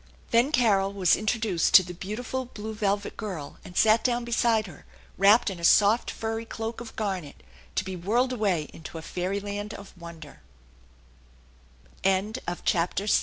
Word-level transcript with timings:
Then 0.31 0.51
Carol 0.51 0.91
was 0.93 1.15
introduced 1.15 1.75
to 1.75 1.83
the 1.83 1.93
beautiful 1.93 2.45
blue 2.45 2.73
velvet 2.73 3.15
girl 3.15 3.59
and 3.63 3.77
sat 3.77 4.03
down 4.03 4.25
beside 4.25 4.65
her, 4.65 4.83
wiapped 5.15 5.51
in 5.51 5.59
a 5.59 5.63
soft 5.63 6.09
furry 6.09 6.43
cloak 6.43 6.81
of 6.81 6.95
garnet, 6.95 7.43
to 7.75 7.83
be 7.83 7.95
whirled 7.95 8.33
away 8.33 8.63
into 8.73 8.97
a 8.97 9.03
fairy 9.03 9.39
land 9.39 9.75
of 9.75 9.95
wond 9.95 10.27